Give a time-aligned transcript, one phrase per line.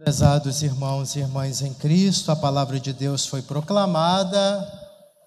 [0.00, 4.64] Prezados irmãos e irmãs em Cristo, a palavra de Deus foi proclamada,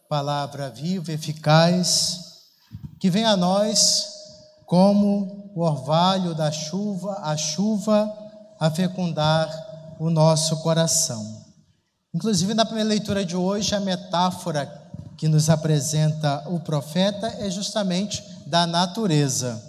[0.07, 2.37] palavra viva, eficaz,
[2.97, 4.13] que vem a nós
[4.65, 8.11] como o orvalho da chuva, a chuva
[8.57, 9.49] a fecundar
[9.99, 11.43] o nosso coração.
[12.13, 14.71] Inclusive, na primeira leitura de hoje, a metáfora
[15.17, 19.61] que nos apresenta o profeta é justamente da natureza,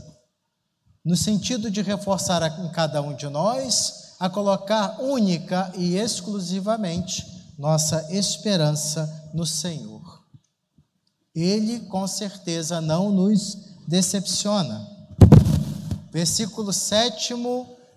[1.04, 7.26] no sentido de reforçar em cada um de nós a colocar única e exclusivamente
[7.58, 10.22] nossa esperança no Senhor.
[11.34, 13.58] Ele com certeza não nos
[13.88, 14.88] decepciona.
[16.12, 17.34] Versículo 7,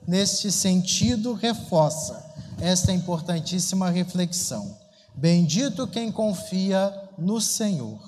[0.08, 2.26] neste sentido, reforça
[2.60, 4.76] esta importantíssima reflexão.
[5.14, 8.02] Bendito quem confia no Senhor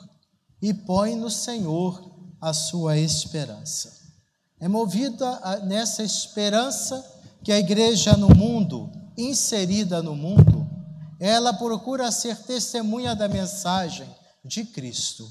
[0.60, 3.96] e põe no Senhor a sua esperança.
[4.60, 7.14] É movida nessa esperança
[7.44, 10.68] que a igreja no mundo, inserida no mundo,
[11.20, 14.08] ela procura ser testemunha da mensagem
[14.44, 15.28] de Cristo.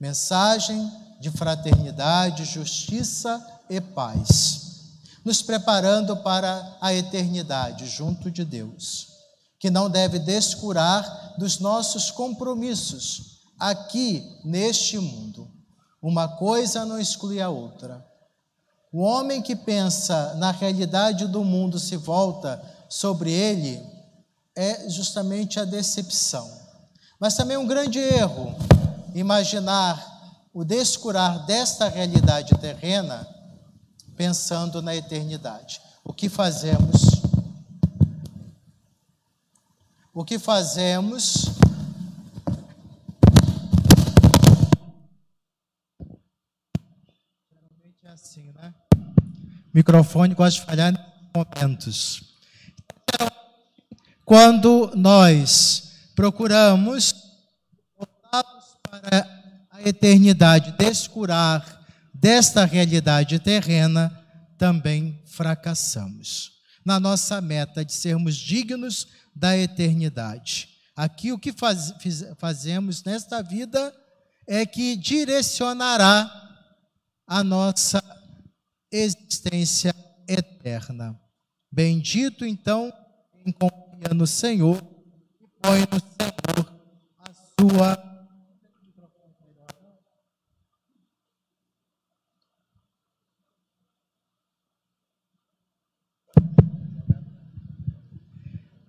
[0.00, 0.90] Mensagem
[1.20, 4.92] de fraternidade, justiça e paz,
[5.24, 9.08] nos preparando para a eternidade junto de Deus,
[9.58, 15.50] que não deve descurar dos nossos compromissos aqui neste mundo.
[16.00, 18.06] Uma coisa não exclui a outra.
[18.92, 23.82] O homem que pensa na realidade do mundo se volta sobre ele
[24.56, 26.50] é justamente a decepção.
[27.20, 28.54] Mas também um grande erro
[29.14, 30.18] imaginar
[30.54, 33.28] o descurar desta realidade terrena
[34.16, 35.80] pensando na eternidade.
[36.02, 37.02] O que fazemos?
[40.14, 41.57] O que fazemos
[48.12, 48.72] assim, né?
[49.72, 50.98] Microfone gosta de falhar em
[51.36, 52.22] momentos.
[54.24, 57.14] Quando nós procuramos
[57.98, 64.10] voltarmos para a eternidade, descurar desta realidade terrena,
[64.56, 66.52] também fracassamos
[66.84, 69.06] na nossa meta de sermos dignos
[69.36, 70.70] da eternidade.
[70.96, 71.92] Aqui o que faz,
[72.38, 73.94] fazemos nesta vida
[74.46, 76.47] é que direcionará
[77.28, 78.02] a nossa
[78.90, 79.94] existência
[80.26, 81.20] eterna.
[81.70, 82.90] Bendito então
[83.30, 84.82] quem confia no Senhor
[85.38, 86.72] e põe no Senhor
[87.18, 87.30] a
[87.60, 88.08] sua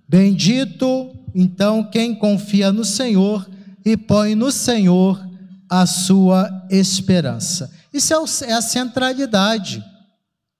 [0.07, 3.47] Bendito então quem confia no Senhor
[3.85, 5.23] e põe no Senhor
[5.69, 7.78] a sua esperança.
[7.93, 9.83] Isso é, é a centralidade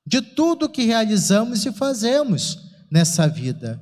[0.05, 2.57] de tudo que realizamos e fazemos
[2.91, 3.79] nessa vida.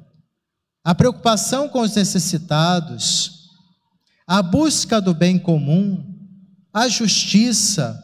[0.84, 3.50] A preocupação com os necessitados,
[4.26, 6.04] a busca do bem comum,
[6.74, 8.04] a justiça,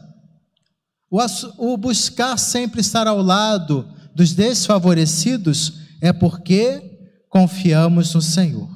[1.58, 6.82] o buscar sempre estar ao lado dos desfavorecidos é porque
[7.28, 8.68] confiamos no Senhor.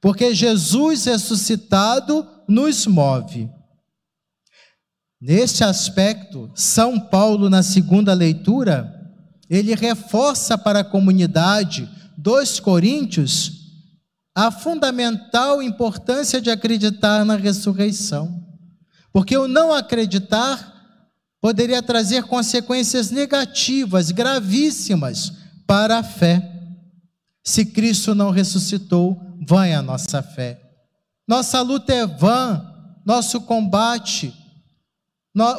[0.00, 3.50] Porque Jesus ressuscitado nos move.
[5.26, 8.94] Neste aspecto, São Paulo, na segunda leitura,
[9.48, 13.52] ele reforça para a comunidade dos Coríntios
[14.34, 18.44] a fundamental importância de acreditar na ressurreição.
[19.14, 20.74] Porque o não acreditar
[21.40, 25.32] poderia trazer consequências negativas, gravíssimas
[25.66, 26.52] para a fé.
[27.42, 29.18] Se Cristo não ressuscitou,
[29.48, 30.60] vã é a nossa fé.
[31.26, 32.62] Nossa luta é vã,
[33.06, 34.43] nosso combate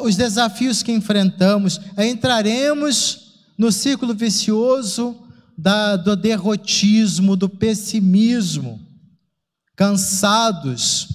[0.02, 5.22] os desafios que enfrentamos, entraremos no círculo vicioso
[5.56, 8.80] da, do derrotismo, do pessimismo,
[9.74, 11.08] cansados,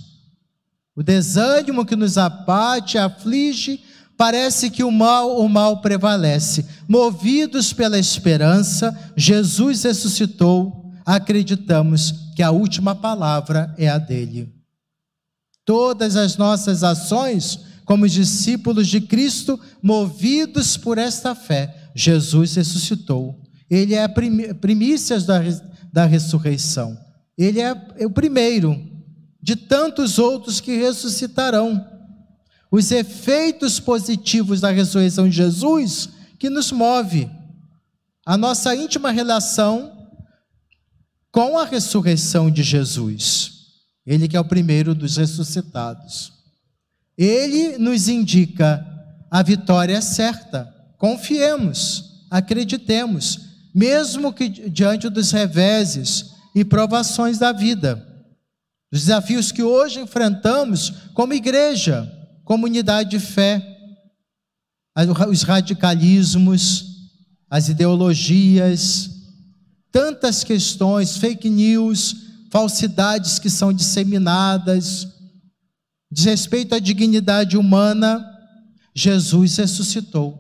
[0.95, 3.83] o desânimo que nos abate, aflige,
[4.17, 6.66] parece que o mal, o mal prevalece.
[6.88, 14.53] Movidos pela esperança, Jesus ressuscitou, acreditamos que a última palavra é a dele.
[15.65, 23.38] Todas as nossas ações como discípulos de Cristo, movidos por esta fé, Jesus ressuscitou.
[23.69, 25.41] Ele é a primícia da,
[25.91, 26.97] da ressurreição.
[27.38, 28.81] Ele é, é o primeiro
[29.43, 31.85] de tantos outros que ressuscitarão.
[32.71, 36.07] Os efeitos positivos da ressurreição de Jesus
[36.39, 37.29] que nos move.
[38.25, 40.07] A nossa íntima relação
[41.29, 43.51] com a ressurreição de Jesus.
[44.05, 46.39] Ele que é o primeiro dos ressuscitados.
[47.23, 48.83] Ele nos indica
[49.29, 50.68] a vitória certa.
[50.97, 53.51] Confiemos, acreditemos.
[53.73, 58.06] mesmo que diante dos reveses e provações da vida.
[58.91, 62.12] Os desafios que hoje enfrentamos como igreja,
[62.44, 63.65] comunidade de fé,
[65.29, 66.85] os radicalismos,
[67.50, 69.09] as ideologias,
[69.91, 72.15] tantas questões, fake news,
[72.50, 75.07] falsidades que são disseminadas,
[76.12, 78.25] desrespeito à dignidade humana,
[78.94, 80.38] Jesus ressuscitou.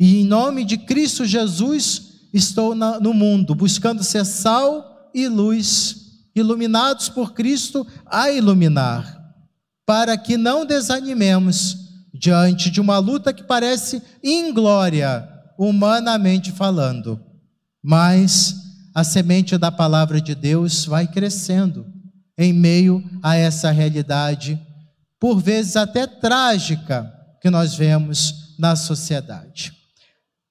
[0.00, 6.28] E em nome de Cristo Jesus, estou na, no mundo, buscando ser sal e luz,
[6.34, 9.18] iluminados por Cristo a iluminar,
[9.84, 11.76] para que não desanimemos
[12.14, 17.20] diante de uma luta que parece inglória, humanamente falando,
[17.82, 18.54] mas
[18.94, 21.86] a semente da palavra de Deus vai crescendo
[22.36, 24.60] em meio a essa realidade,
[25.20, 29.72] por vezes até trágica, que nós vemos na sociedade.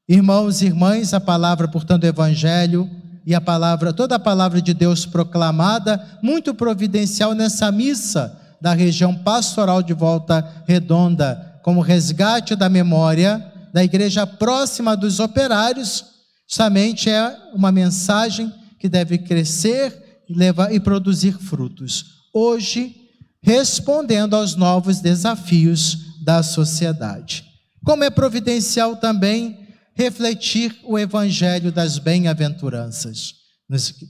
[0.08, 2.90] Irmãos e irmãs, a palavra, portanto, do Evangelho
[3.26, 9.14] e a palavra, toda a palavra de Deus proclamada, muito providencial nessa missa da região
[9.14, 16.06] pastoral de Volta Redonda, como resgate da memória da igreja próxima dos operários,
[16.48, 22.06] somente é uma mensagem que deve crescer e, levar, e produzir frutos.
[22.34, 23.07] Hoje,
[23.48, 27.46] respondendo aos novos desafios da sociedade.
[27.82, 29.58] Como é providencial também
[29.96, 33.36] refletir o evangelho das bem-aventuranças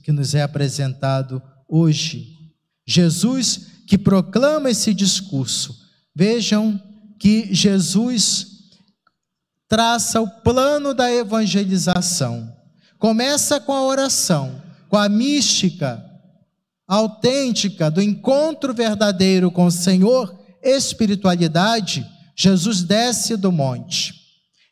[0.02, 2.36] que nos é apresentado hoje.
[2.84, 5.72] Jesus que proclama esse discurso.
[6.12, 6.82] Vejam
[7.20, 8.48] que Jesus
[9.68, 12.52] traça o plano da evangelização.
[12.98, 16.07] Começa com a oração, com a mística
[16.88, 22.04] autêntica do encontro verdadeiro com o Senhor, espiritualidade.
[22.34, 24.18] Jesus desce do monte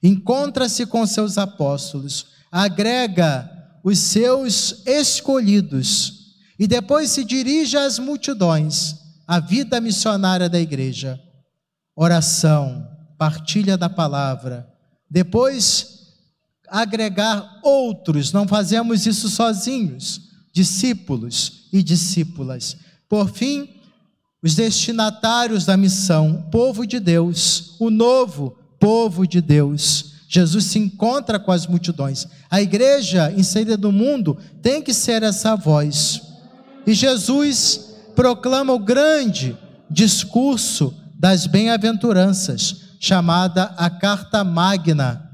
[0.06, 3.50] encontra-se com seus apóstolos, agrega
[3.82, 6.12] os seus escolhidos
[6.58, 8.96] e depois se dirige às multidões,
[9.26, 11.20] a vida missionária da igreja.
[11.94, 12.86] Oração,
[13.18, 14.66] partilha da palavra.
[15.10, 16.14] Depois,
[16.68, 20.20] agregar outros, não fazemos isso sozinhos,
[20.52, 22.76] discípulos e discípulas.
[23.08, 23.68] Por fim,
[24.42, 30.12] os destinatários da missão, o povo de Deus, o novo povo de Deus.
[30.28, 32.26] Jesus se encontra com as multidões.
[32.50, 36.22] A igreja inserida no mundo tem que ser essa voz.
[36.86, 39.56] E Jesus proclama o grande
[39.90, 45.30] discurso das bem-aventuranças, chamada a carta magna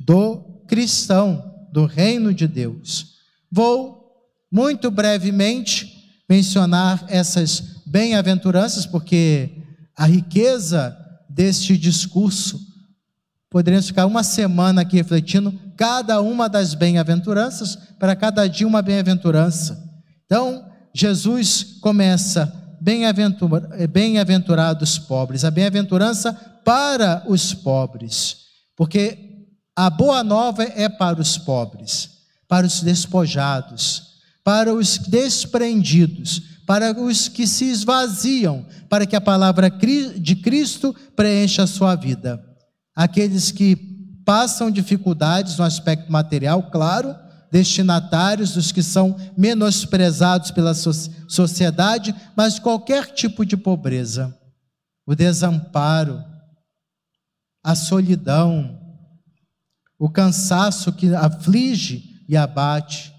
[0.00, 1.42] do cristão,
[1.72, 3.16] do reino de Deus.
[3.50, 3.95] Vou
[4.56, 5.94] muito brevemente
[6.28, 9.50] mencionar essas bem-aventuranças, porque
[9.94, 10.96] a riqueza
[11.28, 12.58] deste discurso
[13.56, 19.82] Poderíamos ficar uma semana aqui refletindo cada uma das bem-aventuranças, para cada dia uma bem-aventurança.
[20.26, 28.36] Então, Jesus começa bem-aventurados pobres, a bem-aventurança para os pobres,
[28.76, 32.10] porque a boa nova é para os pobres,
[32.46, 34.15] para os despojados,
[34.46, 41.64] para os desprendidos, para os que se esvaziam, para que a palavra de Cristo preencha
[41.64, 42.46] a sua vida
[42.96, 43.76] aqueles que
[44.24, 47.14] passam dificuldades no aspecto material, claro,
[47.52, 54.34] destinatários dos que são menosprezados pela sociedade, mas qualquer tipo de pobreza,
[55.06, 56.24] o desamparo,
[57.62, 58.80] a solidão,
[59.98, 63.12] o cansaço que aflige e abate.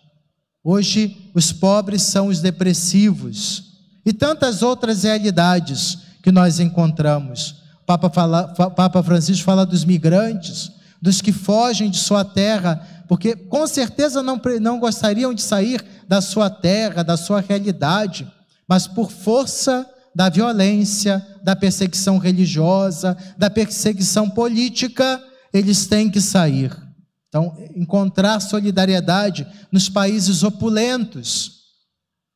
[0.69, 3.63] Hoje, os pobres são os depressivos
[4.05, 7.55] e tantas outras realidades que nós encontramos.
[7.86, 10.69] Papa, fala, Papa Francisco fala dos migrantes,
[11.01, 16.19] dos que fogem de sua terra, porque com certeza não, não gostariam de sair da
[16.19, 18.29] sua terra, da sua realidade,
[18.67, 26.87] mas por força da violência, da perseguição religiosa, da perseguição política, eles têm que sair.
[27.29, 31.57] Então, encontrar solidariedade nos países opulentos,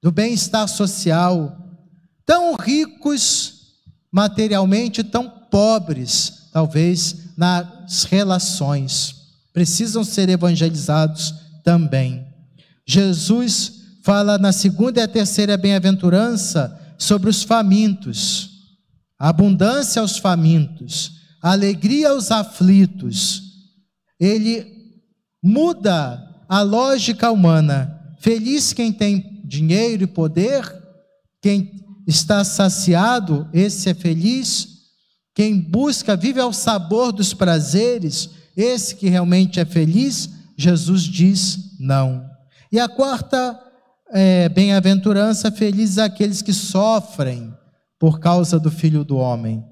[0.02, 1.58] do bem-estar social,
[2.26, 3.62] tão ricos
[4.12, 9.16] materialmente, tão pobres, talvez, nas relações.
[9.54, 11.34] Precisam ser evangelizados
[11.64, 12.26] também.
[12.86, 18.50] Jesus fala na segunda e a terceira bem-aventurança sobre os famintos,
[19.18, 23.44] a abundância aos famintos, a alegria aos aflitos.
[24.20, 24.81] Ele
[25.42, 28.00] muda a lógica humana.
[28.20, 30.64] Feliz quem tem dinheiro e poder,
[31.42, 31.72] quem
[32.08, 34.68] está saciado, esse é feliz.
[35.34, 42.26] Quem busca, vive ao sabor dos prazeres, esse que realmente é feliz, Jesus diz não.
[42.72, 43.58] E a quarta
[44.12, 47.54] é, bem-aventurança, felizes aqueles que sofrem
[47.98, 49.64] por causa do Filho do Homem.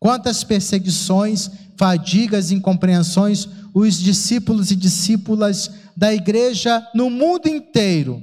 [0.00, 8.22] Quantas perseguições, fadigas, incompreensões os discípulos e discípulas da igreja no mundo inteiro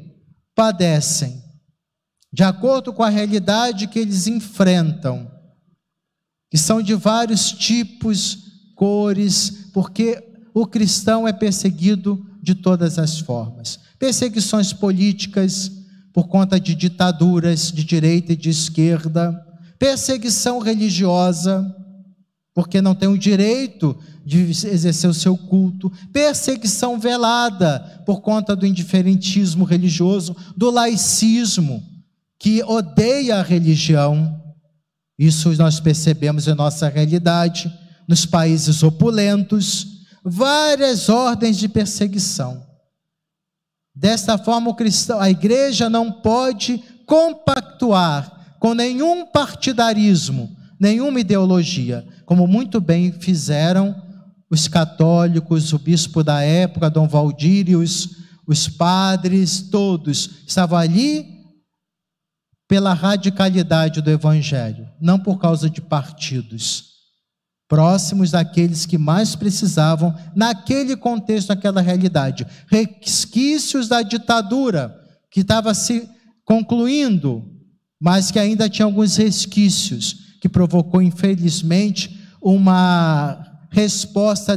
[0.56, 1.42] padecem,
[2.34, 5.32] de acordo com a realidade que eles enfrentam,
[6.50, 8.40] que são de vários tipos,
[8.76, 10.22] cores, porque
[10.54, 13.80] o cristão é perseguido de todas as formas.
[14.00, 15.72] Perseguições políticas
[16.14, 19.47] por conta de ditaduras de direita e de esquerda,
[19.78, 21.66] perseguição religiosa,
[22.54, 28.66] porque não tem o direito de exercer o seu culto, perseguição velada por conta do
[28.66, 31.84] indiferentismo religioso, do laicismo,
[32.40, 34.42] que odeia a religião.
[35.18, 37.72] Isso nós percebemos em nossa realidade,
[38.08, 42.66] nos países opulentos, várias ordens de perseguição.
[43.96, 52.80] Desta forma, cristão, a igreja não pode compactuar com nenhum partidarismo, nenhuma ideologia, como muito
[52.80, 53.96] bem fizeram
[54.50, 61.26] os católicos, o bispo da época, Dom Valdir, os, os padres, todos estavam ali
[62.68, 66.98] pela radicalidade do evangelho, não por causa de partidos
[67.68, 72.48] próximos daqueles que mais precisavam naquele contexto, naquela realidade.
[72.68, 74.96] Resquícios da ditadura
[75.30, 76.10] que estava se
[76.46, 77.44] concluindo,
[78.00, 84.56] mas que ainda tinha alguns resquícios, que provocou, infelizmente, uma resposta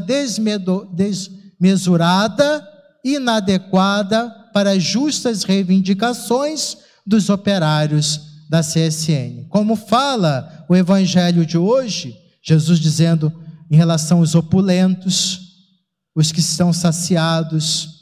[1.59, 2.69] desmesurada,
[3.05, 9.47] inadequada para justas reivindicações dos operários da CSN.
[9.49, 13.33] Como fala o evangelho de hoje, Jesus dizendo
[13.71, 15.41] em relação aos opulentos,
[16.15, 18.00] os que estão saciados,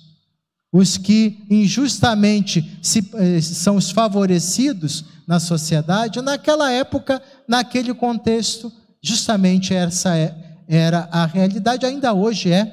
[0.72, 8.72] os que injustamente se, eh, são os favorecidos na sociedade, naquela época, naquele contexto,
[9.02, 10.34] justamente essa é,
[10.68, 12.70] era a realidade, ainda hoje é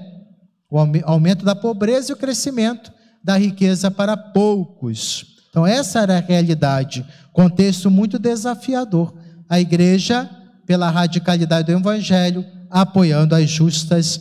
[0.70, 2.92] o aumento da pobreza e o crescimento
[3.24, 5.26] da riqueza para poucos.
[5.50, 9.14] Então, essa era a realidade, contexto muito desafiador.
[9.50, 10.30] A igreja
[10.66, 14.20] pela radicalidade do Evangelho, apoiando as justas,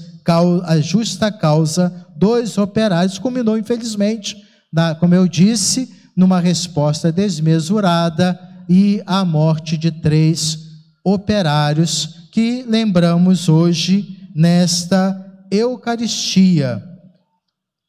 [0.65, 3.19] a justa causa dos operários.
[3.19, 4.37] Culminou, infelizmente,
[4.73, 10.59] na, como eu disse, numa resposta desmesurada e a morte de três
[11.03, 15.21] operários que lembramos hoje nesta
[15.51, 16.81] Eucaristia.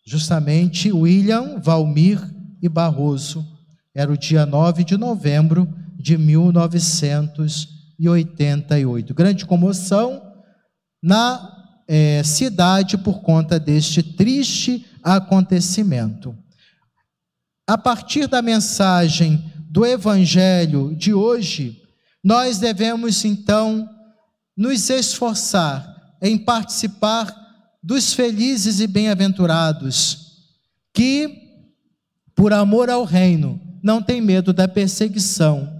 [0.03, 2.19] Justamente William, Valmir
[2.59, 3.45] e Barroso.
[3.93, 9.13] Era o dia 9 de novembro de 1900 1988.
[9.13, 10.24] Grande comoção
[11.05, 16.35] na é, cidade por conta deste triste acontecimento.
[17.67, 21.79] A partir da mensagem do Evangelho de hoje,
[22.23, 23.87] nós devemos então
[24.57, 27.35] nos esforçar em participar
[27.83, 30.41] dos felizes e bem-aventurados,
[30.91, 31.29] que,
[32.33, 35.75] por amor ao Reino, não tem medo da perseguição,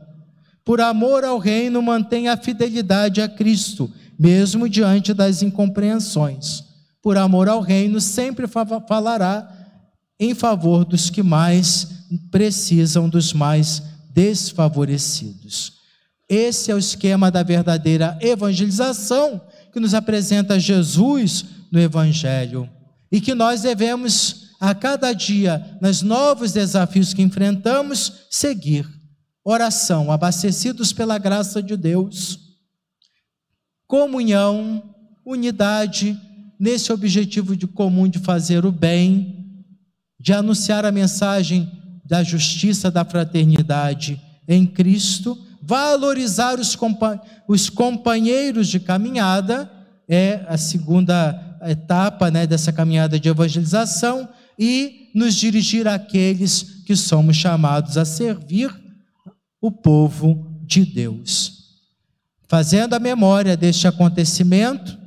[0.66, 6.64] por amor ao reino, mantém a fidelidade a Cristo, mesmo diante das incompreensões.
[7.02, 9.52] Por amor ao reino, sempre falará
[10.20, 11.88] em favor dos que mais
[12.32, 15.74] precisam, dos mais desfavorecidos.
[16.28, 19.42] Esse é o esquema da verdadeira evangelização
[19.72, 22.70] que nos apresenta Jesus no Evangelho
[23.12, 28.88] e que nós devemos, a cada dia, nos novos desafios que enfrentamos, seguir
[29.44, 32.40] oração, abastecidos pela graça de Deus,
[33.88, 34.84] comunhão,
[35.26, 36.20] unidade,
[36.60, 39.64] nesse objetivo de comum de fazer o bem,
[40.20, 41.72] de anunciar a mensagem
[42.06, 49.72] da justiça, da fraternidade em Cristo, valorizar os, compa os companheiros de caminhada,
[50.08, 57.36] é a segunda etapa né, dessa caminhada de evangelização, e nos dirigir àqueles que somos
[57.36, 58.74] chamados a servir
[59.60, 61.55] o povo de Deus.
[62.48, 64.98] Fazendo a memória deste acontecimento,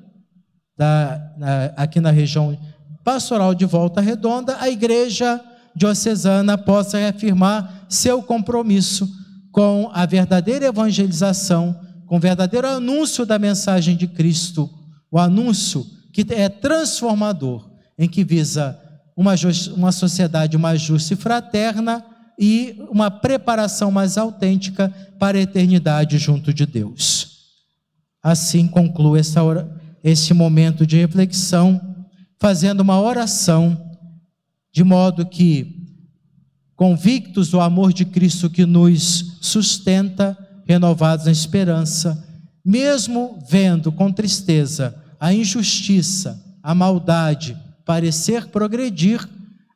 [0.76, 2.56] da, na, aqui na região
[3.04, 5.40] pastoral de Volta Redonda, a igreja
[5.74, 9.08] diocesana possa reafirmar seu compromisso
[9.50, 14.68] com a verdadeira evangelização, com o verdadeiro anúncio da mensagem de Cristo,
[15.10, 18.78] o anúncio que é transformador, em que visa
[19.16, 19.34] uma,
[19.76, 22.04] uma sociedade mais justa e fraterna
[22.38, 27.38] e uma preparação mais autêntica para a eternidade junto de Deus.
[28.22, 29.68] Assim concluo essa hora,
[30.04, 31.80] esse momento de reflexão
[32.38, 33.96] fazendo uma oração,
[34.72, 35.76] de modo que,
[36.76, 42.24] convictos do amor de Cristo que nos sustenta, renovados na esperança,
[42.64, 49.26] mesmo vendo com tristeza a injustiça, a maldade parecer progredir,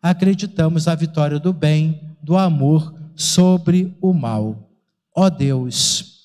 [0.00, 4.70] acreditamos na vitória do bem, do amor sobre o mal.
[5.14, 6.20] Ó Deus,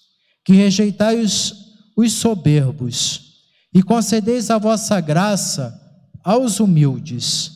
[0.46, 1.54] que rejeitai os,
[1.96, 3.28] os soberbos
[3.74, 5.78] e concedeis a vossa graça
[6.24, 7.52] aos humildes.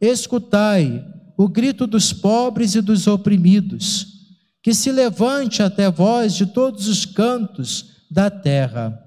[0.00, 1.04] Escutai
[1.36, 4.06] o grito dos pobres e dos oprimidos,
[4.62, 8.98] que se levante até vós de todos os cantos da terra.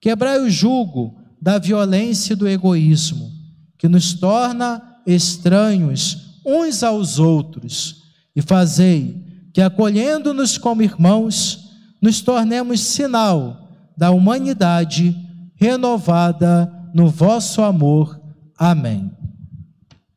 [0.00, 3.30] Quebrai o jugo da violência e do egoísmo,
[3.78, 7.97] que nos torna estranhos uns aos outros,
[8.38, 9.20] e fazei
[9.52, 15.12] que, acolhendo-nos como irmãos, nos tornemos sinal da humanidade
[15.56, 18.20] renovada no vosso amor.
[18.56, 19.10] Amém.